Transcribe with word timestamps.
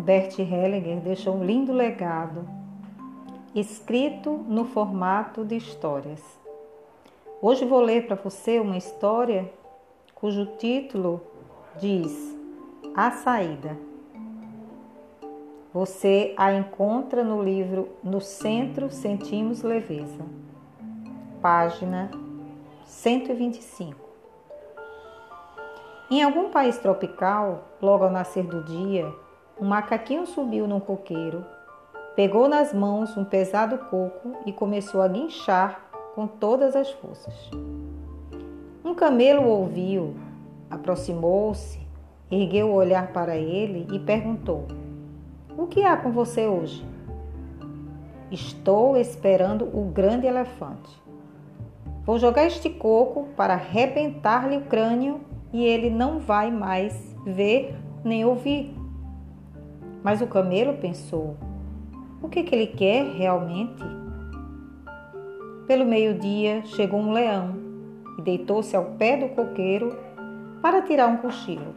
Bert 0.00 0.38
Hellinger 0.38 1.00
deixou 1.00 1.36
um 1.36 1.44
lindo 1.44 1.72
legado, 1.72 2.48
escrito 3.54 4.30
no 4.48 4.64
formato 4.64 5.44
de 5.44 5.56
histórias. 5.56 6.22
Hoje 7.42 7.64
vou 7.64 7.80
ler 7.80 8.06
para 8.06 8.16
você 8.16 8.60
uma 8.60 8.76
história 8.76 9.50
cujo 10.14 10.46
título 10.58 11.20
diz 11.78 12.36
A 12.94 13.10
Saída. 13.10 13.76
Você 15.72 16.34
a 16.36 16.52
encontra 16.52 17.22
no 17.22 17.42
livro 17.42 17.88
No 18.02 18.20
Centro 18.20 18.90
Sentimos 18.90 19.62
Leveza, 19.62 20.24
página 21.40 22.10
125. 22.84 23.96
Em 26.10 26.22
algum 26.24 26.50
país 26.50 26.76
tropical, 26.78 27.68
logo 27.80 28.04
ao 28.04 28.10
nascer 28.10 28.42
do 28.44 28.64
dia, 28.64 29.14
um 29.60 29.66
macaquinho 29.66 30.26
subiu 30.26 30.66
num 30.66 30.80
coqueiro, 30.80 31.44
pegou 32.16 32.48
nas 32.48 32.72
mãos 32.72 33.14
um 33.16 33.24
pesado 33.24 33.76
coco 33.76 34.32
e 34.46 34.52
começou 34.52 35.02
a 35.02 35.08
guinchar 35.08 35.90
com 36.14 36.26
todas 36.26 36.74
as 36.74 36.90
forças. 36.90 37.34
Um 38.82 38.94
camelo 38.94 39.46
ouviu, 39.46 40.16
aproximou-se, 40.70 41.78
ergueu 42.30 42.68
o 42.68 42.74
olhar 42.74 43.12
para 43.12 43.36
ele 43.36 43.86
e 43.92 43.98
perguntou: 43.98 44.66
O 45.58 45.66
que 45.66 45.84
há 45.84 45.96
com 45.96 46.10
você 46.10 46.46
hoje? 46.46 46.84
Estou 48.30 48.96
esperando 48.96 49.64
o 49.64 49.90
grande 49.90 50.26
elefante. 50.26 50.98
Vou 52.04 52.18
jogar 52.18 52.46
este 52.46 52.70
coco 52.70 53.28
para 53.36 53.54
arrebentar-lhe 53.54 54.56
o 54.56 54.62
crânio 54.62 55.20
e 55.52 55.62
ele 55.64 55.90
não 55.90 56.18
vai 56.18 56.50
mais 56.50 57.14
ver 57.26 57.76
nem 58.02 58.24
ouvir. 58.24 58.79
Mas 60.02 60.20
o 60.20 60.26
camelo 60.26 60.74
pensou: 60.78 61.36
o 62.22 62.28
que, 62.28 62.42
que 62.42 62.54
ele 62.54 62.66
quer 62.66 63.04
realmente? 63.04 63.82
Pelo 65.66 65.84
meio-dia 65.84 66.62
chegou 66.64 67.00
um 67.00 67.12
leão 67.12 67.54
e 68.18 68.22
deitou-se 68.22 68.74
ao 68.74 68.84
pé 68.92 69.16
do 69.16 69.28
coqueiro 69.34 69.96
para 70.60 70.82
tirar 70.82 71.06
um 71.06 71.16
cochilo. 71.16 71.74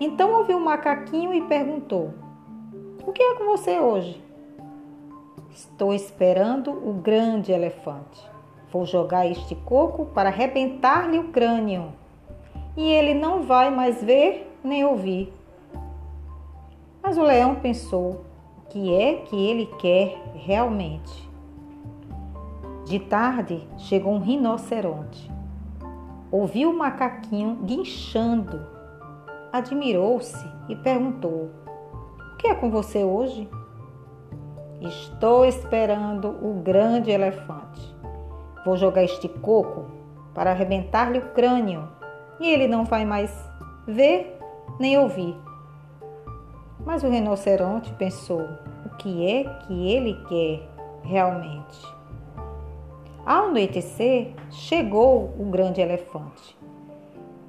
Então 0.00 0.32
ouviu 0.32 0.56
um 0.56 0.64
macaquinho 0.64 1.32
e 1.34 1.42
perguntou: 1.42 2.14
O 3.06 3.12
que 3.12 3.22
é 3.22 3.34
com 3.34 3.44
você 3.44 3.78
hoje? 3.78 4.22
Estou 5.50 5.94
esperando 5.94 6.70
o 6.70 6.92
grande 6.94 7.52
elefante. 7.52 8.20
Vou 8.72 8.84
jogar 8.84 9.26
este 9.26 9.54
coco 9.54 10.06
para 10.06 10.28
arrebentar-lhe 10.28 11.18
o 11.18 11.28
crânio 11.28 11.92
e 12.76 12.82
ele 12.82 13.14
não 13.14 13.42
vai 13.42 13.70
mais 13.70 14.02
ver 14.02 14.50
nem 14.64 14.84
ouvir. 14.84 15.32
Mas 17.04 17.18
o 17.18 17.22
leão 17.22 17.56
pensou: 17.56 18.24
o 18.56 18.68
que 18.70 18.94
é 18.94 19.16
que 19.16 19.36
ele 19.36 19.66
quer 19.78 20.16
realmente? 20.34 21.28
De 22.86 22.98
tarde 22.98 23.68
chegou 23.76 24.14
um 24.14 24.20
rinoceronte. 24.20 25.30
Ouviu 26.32 26.70
o 26.70 26.78
macaquinho 26.78 27.56
guinchando. 27.62 28.66
Admirou-se 29.52 30.50
e 30.66 30.74
perguntou: 30.74 31.50
O 32.32 32.36
que 32.38 32.48
é 32.48 32.54
com 32.54 32.70
você 32.70 33.04
hoje? 33.04 33.46
Estou 34.80 35.44
esperando 35.44 36.28
o 36.28 36.54
grande 36.62 37.10
elefante. 37.10 37.94
Vou 38.64 38.78
jogar 38.78 39.04
este 39.04 39.28
coco 39.28 39.84
para 40.32 40.52
arrebentar-lhe 40.52 41.18
o 41.18 41.32
crânio 41.32 41.86
e 42.40 42.48
ele 42.48 42.66
não 42.66 42.84
vai 42.86 43.04
mais 43.04 43.30
ver 43.86 44.38
nem 44.80 44.98
ouvir. 44.98 45.36
Mas 46.84 47.02
o 47.02 47.08
rinoceronte 47.08 47.92
pensou: 47.94 48.42
o 48.84 48.96
que 48.96 49.26
é 49.26 49.44
que 49.60 49.88
ele 49.88 50.14
quer 50.28 50.68
realmente? 51.02 51.94
Ao 53.24 53.46
anoitecer, 53.46 54.34
chegou 54.50 55.34
o 55.38 55.44
grande 55.46 55.80
elefante. 55.80 56.56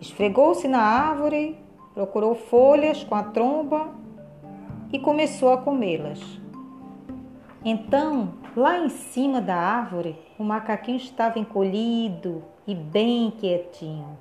Esfregou-se 0.00 0.68
na 0.68 0.80
árvore, 0.80 1.58
procurou 1.94 2.34
folhas 2.34 3.02
com 3.02 3.14
a 3.14 3.24
tromba 3.24 3.88
e 4.92 4.98
começou 4.98 5.52
a 5.52 5.58
comê-las. 5.58 6.20
Então, 7.64 8.34
lá 8.54 8.78
em 8.78 8.88
cima 8.88 9.40
da 9.40 9.56
árvore, 9.56 10.16
o 10.38 10.44
macaquinho 10.44 10.98
estava 10.98 11.38
encolhido 11.38 12.44
e 12.66 12.74
bem 12.74 13.30
quietinho. 13.30 14.16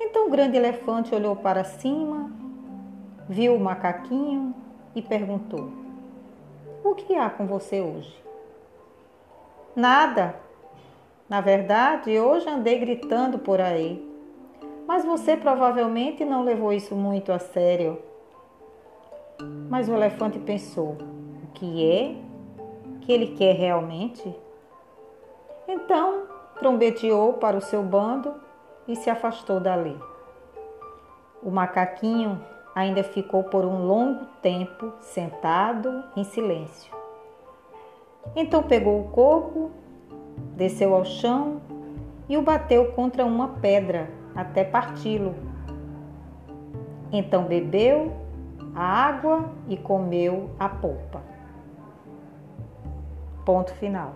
Então 0.00 0.26
o 0.26 0.30
grande 0.30 0.56
elefante 0.56 1.14
olhou 1.14 1.36
para 1.36 1.64
cima, 1.64 2.30
viu 3.28 3.54
o 3.54 3.60
macaquinho 3.60 4.54
e 4.94 5.02
perguntou: 5.02 5.70
O 6.82 6.94
que 6.94 7.14
há 7.14 7.30
com 7.30 7.46
você 7.46 7.80
hoje? 7.80 8.22
Nada. 9.74 10.36
Na 11.28 11.40
verdade, 11.40 12.18
hoje 12.18 12.48
andei 12.48 12.78
gritando 12.78 13.38
por 13.38 13.60
aí. 13.60 14.12
Mas 14.86 15.04
você 15.04 15.36
provavelmente 15.36 16.24
não 16.24 16.44
levou 16.44 16.72
isso 16.72 16.94
muito 16.94 17.32
a 17.32 17.38
sério. 17.38 17.98
Mas 19.68 19.88
o 19.88 19.94
elefante 19.94 20.38
pensou: 20.38 20.96
o 21.42 21.52
que 21.54 21.90
é 21.90 22.16
que 23.00 23.12
ele 23.12 23.34
quer 23.34 23.54
realmente? 23.54 24.34
Então 25.66 26.24
trombeteou 26.58 27.34
para 27.34 27.56
o 27.56 27.60
seu 27.60 27.82
bando 27.82 28.34
e 28.86 28.94
se 28.94 29.10
afastou 29.10 29.58
dali. 29.58 29.98
O 31.42 31.50
macaquinho 31.50 32.40
ainda 32.74 33.04
ficou 33.04 33.44
por 33.44 33.64
um 33.64 33.86
longo 33.86 34.26
tempo 34.42 34.92
sentado 35.00 36.02
em 36.16 36.24
silêncio. 36.24 36.92
Então 38.34 38.62
pegou 38.62 39.00
o 39.00 39.08
coco, 39.10 39.70
desceu 40.56 40.94
ao 40.94 41.04
chão 41.04 41.60
e 42.28 42.36
o 42.36 42.42
bateu 42.42 42.92
contra 42.92 43.24
uma 43.24 43.48
pedra 43.48 44.10
até 44.34 44.64
parti-lo. 44.64 45.34
Então 47.12 47.44
bebeu 47.44 48.12
a 48.74 48.82
água 48.82 49.50
e 49.68 49.76
comeu 49.76 50.50
a 50.58 50.68
polpa. 50.68 51.22
Ponto 53.44 53.72
final. 53.74 54.14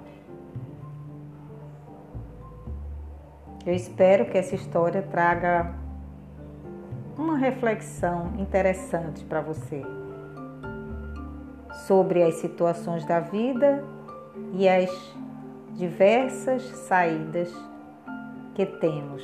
Eu 3.65 3.75
espero 3.75 4.25
que 4.25 4.39
essa 4.39 4.55
história 4.55 5.03
traga 5.03 5.75
uma 7.29 7.37
reflexão 7.37 8.33
interessante 8.39 9.23
para 9.23 9.43
você 9.43 9.83
sobre 11.87 12.23
as 12.23 12.37
situações 12.37 13.05
da 13.05 13.21
vida 13.21 13.85
e 14.55 14.67
as 14.67 14.91
diversas 15.75 16.63
saídas 16.63 17.55
que 18.55 18.65
temos 18.65 19.23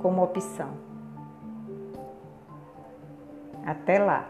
como 0.00 0.22
opção. 0.22 0.70
Até 3.66 3.98
lá! 3.98 4.26